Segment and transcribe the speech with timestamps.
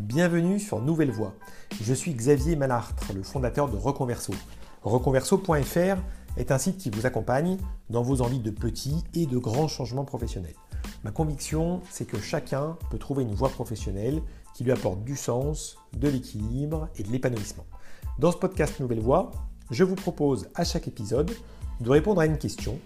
[0.00, 1.34] bienvenue sur Nouvelle Voie.
[1.82, 4.32] Je suis Xavier Malartre, le fondateur de Reconverso.
[4.82, 6.00] Reconverso.fr
[6.38, 7.58] est un site qui vous accompagne
[7.90, 10.54] dans vos envies de petits et de grands changements professionnels.
[11.04, 14.22] Ma conviction, c'est que chacun peut trouver une voie professionnelle
[14.54, 17.66] qui lui apporte du sens, de l'équilibre et de l'épanouissement.
[18.18, 19.30] Dans ce podcast Nouvelle Voie,
[19.70, 21.30] je vous propose à chaque épisode
[21.80, 22.78] de répondre à une question,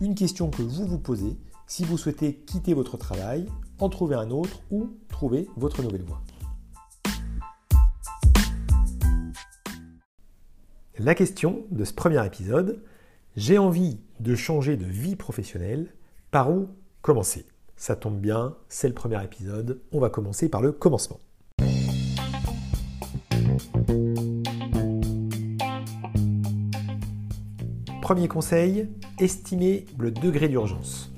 [0.00, 1.36] une question que vous vous posez
[1.66, 3.46] si vous souhaitez quitter votre travail,
[3.78, 6.22] en trouver un autre ou trouver votre nouvelle voie.
[10.96, 12.80] La question de ce premier épisode,
[13.34, 15.92] j'ai envie de changer de vie professionnelle,
[16.30, 16.68] par où
[17.02, 17.46] commencer?
[17.74, 21.18] Ça tombe bien, c'est le premier épisode, on va commencer par le commencement.
[28.00, 31.10] Premier conseil, estimez le degré d'urgence.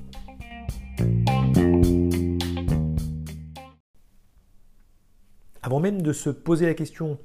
[5.60, 7.18] Avant même de se poser la question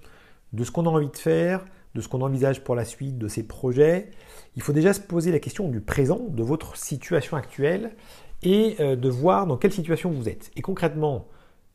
[0.52, 1.64] de ce qu'on a envie de faire,
[1.96, 4.12] de ce qu'on envisage pour la suite, de ses projets,
[4.56, 7.96] il faut déjà se poser la question du présent, de votre situation actuelle,
[8.44, 10.52] et euh, de voir dans quelle situation vous êtes.
[10.56, 11.28] Et concrètement,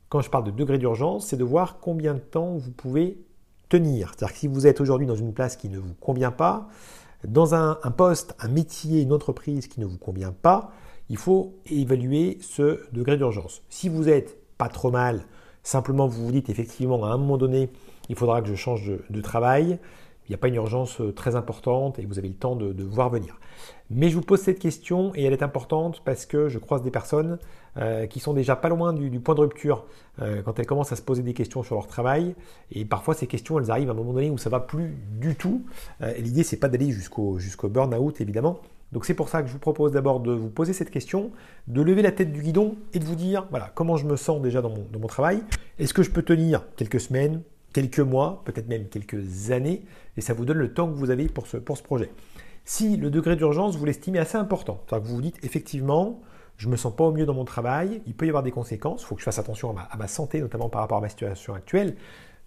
[0.09, 3.17] quand je parle de degré d'urgence, c'est de voir combien de temps vous pouvez
[3.69, 4.09] tenir.
[4.09, 6.67] C'est-à-dire que si vous êtes aujourd'hui dans une place qui ne vous convient pas,
[7.25, 10.71] dans un, poste, un métier, une entreprise qui ne vous convient pas,
[11.09, 13.63] il faut évaluer ce degré d'urgence.
[13.69, 15.25] Si vous êtes pas trop mal,
[15.63, 17.69] simplement vous vous dites effectivement à un moment donné,
[18.09, 19.79] il faudra que je change de, travail,
[20.27, 22.83] il n'y a pas une urgence euh, très importante et vous avez le temps de,
[22.83, 23.39] voir venir.
[23.89, 26.91] Mais je vous pose cette question et elle est importante parce que je croise des
[26.91, 27.39] personnes
[27.77, 29.85] euh, qui sont déjà pas loin du, point de rupture
[30.21, 32.35] euh, quand elles commencent à se poser des questions sur leur travail.
[32.71, 35.35] Et parfois ces questions, elles arrivent à un moment donné où ça va plus du
[35.35, 35.65] tout.
[36.01, 38.59] et l'idée, c'est pas d'aller jusqu'au jusqu'au burn-out évidemment,
[38.91, 41.31] donc c'est pour ça que je vous propose d'abord de vous poser cette question,
[41.67, 44.41] de lever la tête du guidon et de vous dire, voilà, comment je me sens
[44.41, 45.41] déjà dans mon, travail.
[45.79, 47.41] Est-ce que je peux tenir quelques semaines,
[47.77, 49.83] quelques mois, peut-être même quelques années,
[50.17, 52.09] et ça vous donne le temps que vous avez pour ce, pour ce projet.
[52.65, 56.19] Si le degré d'urgence, vous l'estimez assez important, vous vous dites, effectivement,
[56.57, 58.49] je ne me sens pas au mieux dans mon travail, il peut y avoir des
[58.49, 61.09] conséquences, il faut que je fasse attention à ma santé, notamment par rapport à ma
[61.09, 61.95] situation actuelle.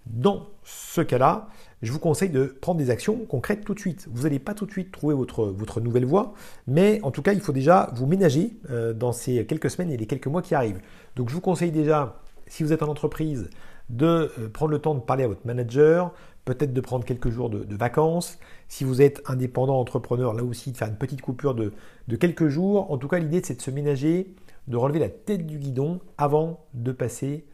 [0.04, 1.46] Dans ce cas-là,
[1.80, 4.08] je vous conseille de prendre des actions concrètes tout de suite.
[4.10, 6.34] Vous n'allez pas tout de suite trouver votre, votre nouvelle voie,
[6.66, 9.96] mais en tout cas, il faut déjà vous ménager euh, dans ces quelques semaines et
[9.96, 10.80] les quelques mois qui arrivent.
[11.14, 13.48] Donc je vous conseille déjà, si vous êtes en entreprise,
[13.90, 16.12] de euh, prendre le temps de parler à votre manager,
[16.44, 18.38] peut-être de prendre quelques jours de, vacances.
[18.68, 21.72] Si vous êtes indépendant, entrepreneur, là aussi, de faire une petite coupure de,
[22.08, 22.90] de quelques jours.
[22.90, 24.34] En tout cas, l'idée, c'est de se ménager,
[24.68, 27.44] de relever la tête du guidon avant de passer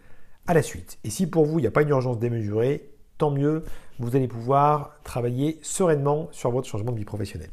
[0.47, 0.99] à la suite.
[1.05, 3.65] Et si pour vous, il n'y a pas une urgence démesurée, tant mieux,
[3.99, 7.51] vous allez pouvoir travailler sereinement sur votre changement de vie professionnelle.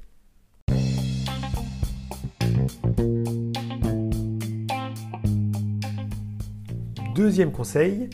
[7.16, 8.10] Deuxième conseil,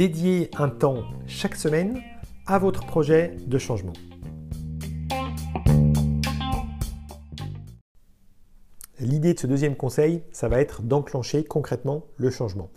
[0.00, 2.00] dédiez un temps chaque semaine
[2.46, 3.92] à votre projet de changement.
[8.98, 12.70] L'idée de ce deuxième conseil, ça va être d'enclencher concrètement le changement.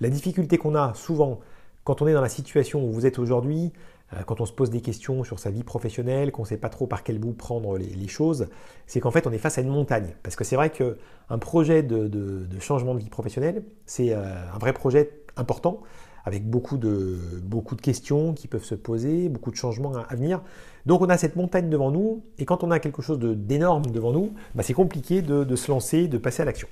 [0.00, 1.40] La difficulté qu'on a souvent
[1.84, 3.74] quand on est dans la situation où vous êtes aujourd'hui,
[4.14, 6.70] euh, quand on se pose des questions sur sa vie professionnelle, qu'on ne sait pas
[6.70, 8.48] trop par quel bout prendre les, choses,
[8.86, 10.14] c'est qu'en fait on est face à une montagne.
[10.22, 14.24] Parce que c'est vrai qu'un projet de, changement de vie professionnelle, c'est euh,
[14.54, 15.82] un vrai projet important,
[16.24, 20.42] avec beaucoup de, de questions qui peuvent se poser, beaucoup de changements à, venir.
[20.86, 24.12] Donc on a cette montagne devant nous, et quand on a quelque chose d'énorme devant
[24.12, 26.68] nous, bah, c'est compliqué de, se lancer, de passer à l'action.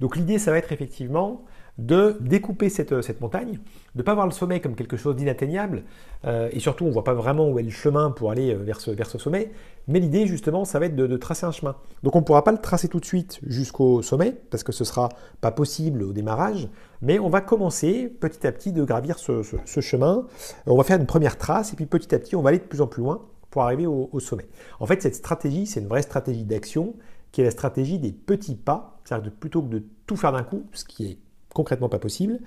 [0.00, 1.42] Donc l'idée, ça va être effectivement
[1.78, 3.58] de découper cette, montagne,
[3.94, 5.84] de ne pas voir le sommet comme quelque chose d'inatteignable,
[6.24, 8.58] euh, et surtout on ne voit pas vraiment où est le chemin pour aller euh,
[8.58, 9.52] vers ce, vers ce sommet,
[9.86, 11.76] mais l'idée justement ça va être de, tracer un chemin.
[12.02, 14.84] Donc on ne pourra pas le tracer tout de suite jusqu'au sommet, parce que ce
[14.84, 15.10] ne sera
[15.42, 16.68] pas possible au démarrage,
[17.02, 19.42] mais on va commencer petit à petit de gravir ce,
[19.80, 20.26] chemin,
[20.66, 22.64] on va faire une première trace, et puis petit à petit on va aller de
[22.64, 23.20] plus en plus loin
[23.50, 24.46] pour arriver au, au sommet.
[24.80, 26.94] En fait cette stratégie, c'est une vraie stratégie d'action,
[27.32, 30.64] qui est la stratégie des petits pas, c'est-à-dire plutôt que de tout faire d'un coup,
[30.72, 31.18] ce qui est
[31.56, 32.38] concrètement pas possible,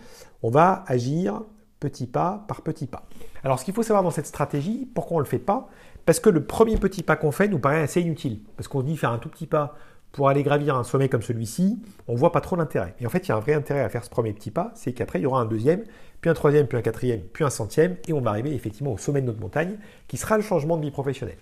[0.43, 1.41] on va agir
[1.79, 3.07] petit pas par petit pas.
[3.43, 5.67] Alors ce qu'il faut savoir dans cette stratégie, pourquoi on ne le fait pas?
[6.05, 8.41] Parce que le premier petit pas qu'on fait nous paraît assez inutile.
[8.55, 9.75] Parce qu'on se dit faire un tout petit pas
[10.11, 12.95] pour aller gravir un sommet comme celui-ci, on voit pas trop l'intérêt.
[12.99, 14.71] Et en fait, il y a un vrai intérêt à faire ce premier petit pas,
[14.73, 15.83] c'est qu'après, il y aura un deuxième,
[16.21, 18.97] puis un troisième, puis un quatrième, puis un centième, et on va arriver effectivement au
[18.97, 19.77] sommet de notre montagne,
[20.07, 21.37] qui sera le changement de vie professionnelle.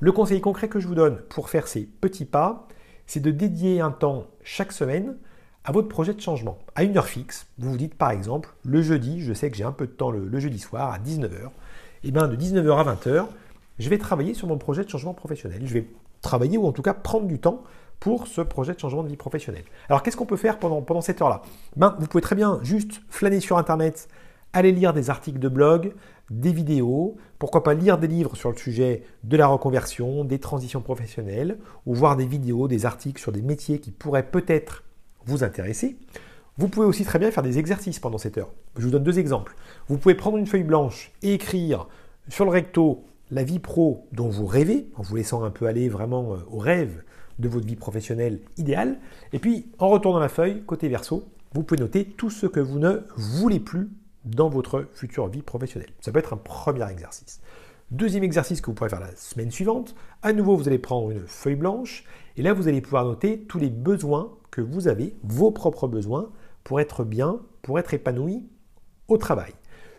[0.00, 2.66] Le conseil concret que je vous donne pour faire ces petits pas,
[3.06, 5.16] c'est de dédier un temps chaque semaine
[5.66, 6.58] à votre projet de changement.
[6.76, 9.64] À une heure fixe, vous vous dites par exemple, le jeudi, je sais que j'ai
[9.64, 11.50] un peu de temps le, jeudi soir à 19h,
[12.04, 13.26] et bien de 19h à 20h,
[13.80, 15.62] je vais travailler sur mon projet de changement professionnel.
[15.64, 15.88] Je vais
[16.22, 17.64] travailler ou en tout cas prendre du temps
[17.98, 19.64] pour ce projet de changement de vie professionnelle.
[19.88, 21.42] Alors qu'est-ce qu'on peut faire pendant, cette heure-là?
[21.74, 24.08] Ben, Vous pouvez très bien juste flâner sur Internet,
[24.52, 25.94] allez lire des articles de blog,
[26.30, 30.80] des vidéos, pourquoi pas lire des livres sur le sujet de la reconversion, des transitions
[30.80, 34.84] professionnelles, ou voir des vidéos, des articles sur des métiers qui pourraient peut-être
[35.26, 35.96] vous intéresser.
[36.58, 38.52] Vous pouvez aussi très bien faire des exercices pendant cette heure.
[38.76, 39.54] Je vous donne deux exemples.
[39.88, 41.86] Vous pouvez prendre une feuille blanche et écrire
[42.28, 45.88] sur le recto la vie pro dont vous rêvez, en vous laissant un peu aller
[45.88, 47.02] vraiment euh, au rêve
[47.38, 48.98] de votre vie professionnelle idéale.
[49.32, 52.78] Et puis, en retournant la feuille, côté verso, vous pouvez noter tout ce que vous
[52.78, 53.90] ne voulez plus
[54.24, 55.90] dans votre future vie professionnelle.
[56.00, 57.40] Ça peut être un premier exercice.
[57.90, 61.24] Deuxième exercice que vous pourrez faire la semaine suivante, à nouveau vous allez prendre une
[61.26, 62.04] feuille blanche
[62.36, 66.30] et là vous allez pouvoir noter tous les besoins que vous avez, vos propres besoins,
[66.64, 68.48] pour être bien, pour être épanoui
[69.06, 69.52] au travail.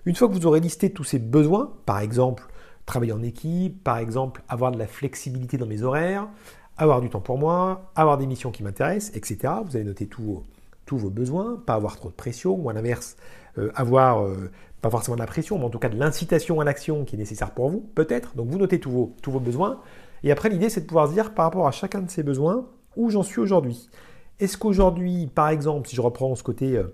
[0.06, 2.48] Une fois que vous aurez listé tous ces besoins, par exemple
[2.88, 6.28] travailler en équipe, par exemple avoir de la flexibilité dans mes horaires,
[6.76, 9.54] avoir du temps pour moi, avoir des missions qui m'intéressent, etc.
[9.64, 10.44] Vous allez noter tous
[10.90, 13.16] vos besoins, pas avoir trop de pression, ou à l'inverse,
[13.60, 14.50] euh, avoir euh,
[14.82, 17.20] pas forcément de la pression, mais en tout cas de l'incitation à l'action qui est
[17.20, 18.36] nécessaire pour vous, peut-être.
[18.36, 19.82] Donc vous notez tous vos, tous vos besoins.
[20.24, 22.66] Et après, l'idée, c'est de pouvoir se dire par rapport à chacun de ces besoins,
[22.96, 23.88] où j'en suis aujourd'hui.
[24.40, 26.94] Est-ce qu'aujourd'hui, par exemple, si je reprends ce côté, euh,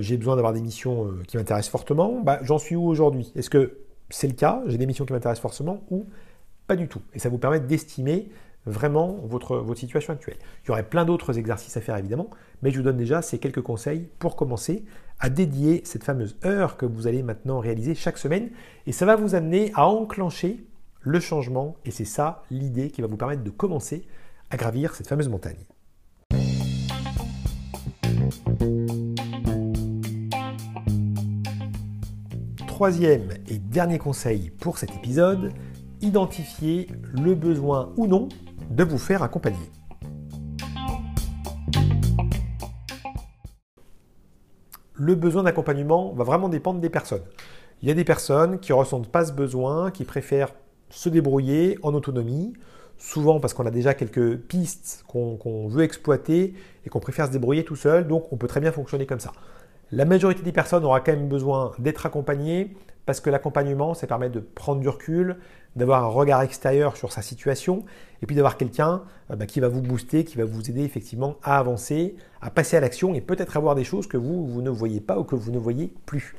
[0.00, 3.32] j'ai besoin d'avoir des missions qui m'intéressent fortement, bah, j'en suis où aujourd'hui?
[3.36, 3.78] Est-ce que
[4.10, 4.62] c'est le cas?
[4.66, 6.06] J'ai des missions qui m'intéressent fortement ou
[6.66, 7.02] pas du tout?
[7.14, 8.28] Et ça vous permet d'estimer
[8.66, 10.36] vraiment votre, votre situation actuelle.
[10.64, 12.28] Il y aurait plein d'autres exercices à faire évidemment,
[12.62, 14.84] mais je vous donne déjà ces quelques conseils pour commencer
[15.20, 18.50] à dédier cette fameuse heure que vous allez maintenant réaliser chaque semaine.
[18.86, 20.64] Et ça va vous amener à enclencher
[21.00, 21.76] le changement.
[21.84, 24.04] Et c'est ça l'idée qui va vous permettre de commencer
[24.50, 25.56] à gravir cette fameuse montagne.
[32.66, 35.52] Troisième et dernier conseil pour cet épisode,
[36.02, 38.28] identifier le besoin ou non
[38.70, 39.56] de vous faire accompagner.
[44.94, 47.24] Le besoin d'accompagnement va vraiment dépendre des personnes.
[47.82, 50.52] Il y a des personnes qui ne ressentent pas ce besoin, qui préfèrent
[50.90, 52.54] se débrouiller en autonomie,
[52.98, 56.54] souvent parce qu'on a déjà quelques pistes qu'on veut exploiter
[56.84, 59.32] et qu'on préfère se débrouiller tout seul, donc on peut très bien fonctionner comme ça.
[59.92, 62.74] La majorité des personnes aura quand même besoin d'être accompagnées
[63.06, 65.36] parce que l'accompagnement, ça permet de prendre du recul,
[65.76, 67.84] d'avoir un regard extérieur sur sa situation
[68.20, 71.36] et puis d'avoir quelqu'un euh, bah, qui va vous booster, qui va vous aider effectivement
[71.42, 74.70] à avancer, à passer à l'action et peut-être avoir des choses que vous, vous ne
[74.70, 76.34] voyez pas ou que vous ne voyez plus.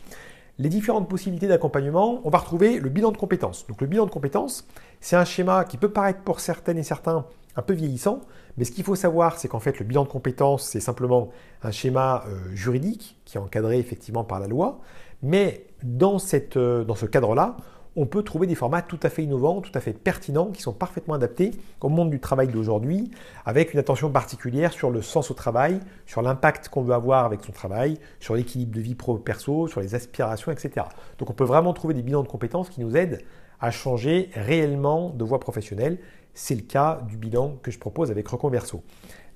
[0.60, 3.68] Les différentes possibilités d'accompagnement, on va retrouver le bilan de compétences.
[3.68, 4.68] Donc le bilan de compétences,
[5.02, 7.26] c'est un schéma qui peut paraître pour certaines et certains
[7.56, 8.22] un peu vieillissant,
[8.58, 11.30] mais ce qu'il faut savoir, c'est qu'en fait, le bilan de compétences, c'est simplement
[11.64, 14.80] un schéma euh, juridique qui est encadré effectivement par la loi,
[15.24, 17.58] mais dans, cette, euh, dans ce cadre-là,
[18.00, 20.72] on peut trouver des formats tout à fait innovants, tout à fait pertinents, qui sont
[20.72, 21.52] parfaitement adaptés
[21.82, 23.10] au monde du travail d'aujourd'hui,
[23.44, 27.44] avec une attention particulière sur le sens au travail, sur l'impact qu'on veut avoir avec
[27.44, 30.86] son travail, sur l'équilibre de vie pro-perso, sur les aspirations, etc.
[31.18, 33.24] Donc on peut vraiment trouver des bilans de compétences qui nous aident
[33.60, 35.98] à changer réellement de voie professionnelle.
[36.36, 38.84] C'est le cas du bilan que je propose avec Reconverso.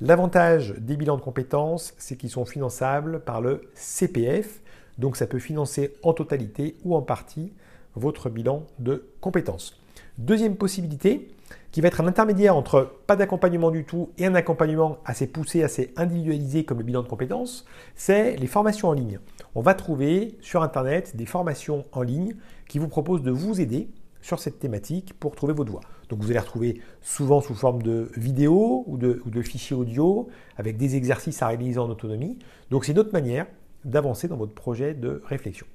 [0.02, 4.62] L'avantage des bilans de compétences, c'est qu'ils sont finançables par le CPF,
[5.00, 7.54] donc ça peut financer en totalité ou en partie
[7.96, 9.78] votre bilan de compétences.
[10.18, 11.30] Deuxième possibilité,
[11.72, 15.64] qui va être un intermédiaire entre pas d'accompagnement du tout et un accompagnement assez poussé,
[15.64, 17.66] assez individualisé comme le bilan de compétences,
[17.96, 19.20] c'est les formations en ligne.
[19.56, 22.36] On va trouver sur Internet des formations en ligne
[22.68, 23.90] qui vous proposent de vous aider
[24.22, 25.82] sur cette thématique pour trouver votre voie.
[26.10, 30.28] Donc vous allez retrouver souvent sous forme de vidéos ou de, ou de fichiers audio
[30.58, 32.38] avec des exercices à réaliser en autonomie.
[32.70, 33.48] Donc c'est une autre manière
[33.86, 35.66] d'avancer dans votre projet de réflexion.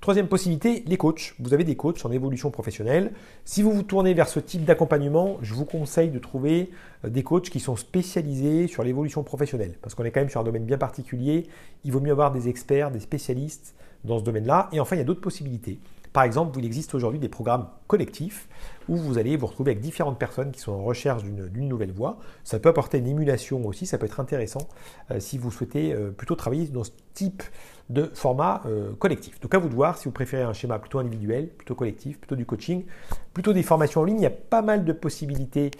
[0.00, 1.34] Troisième possibilité, les coachs.
[1.40, 3.10] Vous avez des coachs en évolution professionnelle.
[3.44, 6.70] Si vous vous tournez vers ce type d'accompagnement, je vous conseille de trouver
[7.04, 9.74] euh, des coachs qui sont spécialisés sur l'évolution professionnelle.
[9.82, 11.48] Parce qu'on est quand même sur un domaine bien particulier.
[11.84, 13.74] Il vaut mieux avoir des experts, des spécialistes
[14.04, 14.68] dans ce domaine-là.
[14.70, 15.78] Et enfin, il y a d'autres possibilités.
[16.12, 18.48] Par exemple, il existe aujourd'hui des programmes collectifs
[18.88, 22.18] où vous allez vous retrouver avec différentes personnes qui sont en recherche d'une nouvelle voie.
[22.44, 24.66] Ça peut apporter une émulation aussi, ça peut être intéressant
[25.10, 27.42] euh, si vous souhaitez euh, plutôt travailler dans ce type
[27.90, 29.40] de format euh, collectif.
[29.40, 32.36] Donc à vous de voir si vous préférez un schéma plutôt individuel, plutôt collectif, plutôt
[32.36, 32.84] du coaching,
[33.32, 34.18] plutôt des formations en ligne.
[34.18, 35.70] Il y a pas mal de possibilités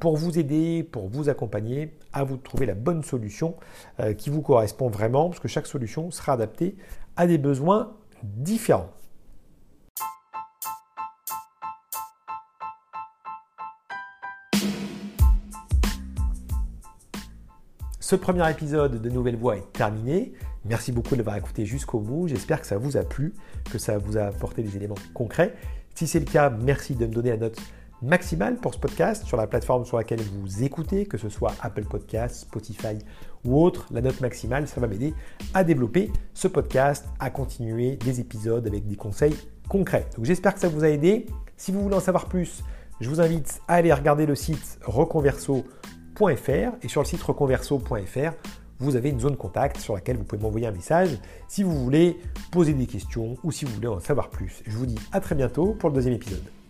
[0.00, 1.94] pour vous aider, pour vous accompagner.
[2.12, 3.56] À vous trouver la bonne solution
[4.18, 6.76] qui vous correspond vraiment, parce que chaque solution sera adaptée
[7.16, 8.90] à des besoins différents.
[18.04, 20.34] Ce premier épisode de Nouvelle Voix est terminé.
[20.66, 22.28] Merci beaucoup de l'avoir écouté jusqu'au bout.
[22.28, 23.32] J'espère que ça vous a plu,
[23.72, 25.54] que ça vous a apporté des éléments concrets.
[25.94, 27.58] Si c'est le cas, merci de me donner la note
[28.02, 31.84] maximale pour ce podcast sur la plateforme sur laquelle vous écoutez, que ce soit Apple
[31.84, 32.98] Podcast, Spotify
[33.42, 33.86] ou autre.
[33.90, 35.14] La note maximale, ça va m'aider
[35.54, 39.34] à développer ce podcast, à continuer des épisodes avec des conseils
[39.66, 40.06] concrets.
[40.16, 41.24] Donc j'espère que ça vous a aidé.
[41.56, 42.64] Si vous voulez en savoir plus,
[43.00, 45.93] je vous invite à aller regarder le site reconverso.fr
[46.82, 48.32] et sur le site reconverso.fr,
[48.78, 51.10] vous avez une zone contact sur laquelle vous pouvez m'envoyer un message
[51.48, 52.18] si vous voulez
[52.50, 54.62] poser des questions ou si vous voulez en savoir plus.
[54.66, 56.63] Je vous dis à très bientôt pour le deuxième épisode.